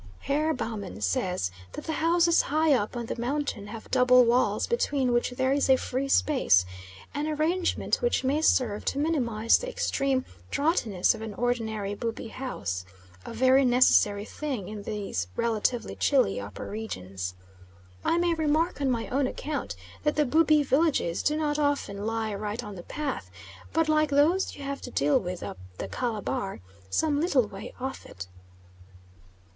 Herr 0.21 0.51
Baumann 0.51 0.99
says 0.99 1.51
that 1.73 1.83
the 1.85 1.91
houses 1.91 2.41
high 2.41 2.73
up 2.73 2.97
on 2.97 3.05
the 3.05 3.19
mountain 3.21 3.67
have 3.67 3.91
double 3.91 4.25
walls 4.25 4.65
between 4.65 5.13
which 5.13 5.29
there 5.29 5.51
is 5.51 5.69
a 5.69 5.75
free 5.75 6.07
space; 6.07 6.65
an 7.13 7.27
arrangement 7.27 7.97
which 8.01 8.23
may 8.23 8.41
serve 8.41 8.83
to 8.85 8.97
minimise 8.97 9.59
the 9.59 9.69
extreme 9.69 10.25
draughtiness 10.49 11.13
of 11.13 11.21
an 11.21 11.35
ordinary 11.35 11.93
Bubi 11.93 12.29
house 12.29 12.83
a 13.27 13.31
very 13.31 13.63
necessary 13.63 14.25
thing 14.25 14.69
in 14.69 14.81
these 14.81 15.27
relatively 15.35 15.95
chilly 15.95 16.39
upper 16.41 16.67
regions. 16.67 17.35
I 18.03 18.17
may 18.17 18.33
remark 18.33 18.81
on 18.81 18.89
my 18.89 19.07
own 19.09 19.27
account 19.27 19.75
that 20.01 20.15
the 20.15 20.25
Bubi 20.25 20.63
villages 20.63 21.21
do 21.21 21.37
not 21.37 21.59
often 21.59 22.07
lie 22.07 22.33
right 22.33 22.63
on 22.63 22.73
the 22.73 22.81
path, 22.81 23.29
but, 23.71 23.87
like 23.87 24.09
those 24.09 24.55
you 24.55 24.63
have 24.63 24.81
to 24.81 24.89
deal 24.89 25.19
with 25.19 25.43
up 25.43 25.59
the 25.77 25.87
Calabar, 25.87 26.59
some 26.89 27.21
little 27.21 27.47
way 27.47 27.75
off 27.79 28.07
it. 28.07 28.27